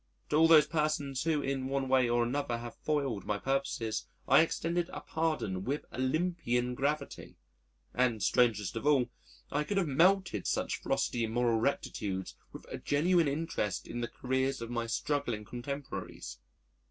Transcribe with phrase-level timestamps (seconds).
[0.29, 4.41] To all those persons who in one way or another had foiled my purposes I
[4.41, 7.35] extended a pardon with Olympian gravity,
[7.93, 9.11] and, strangest of all,
[9.51, 14.59] I could have melted such frosty moral rectitudes with a genuine interest in the careers
[14.59, 16.39] of my struggling contemporaries.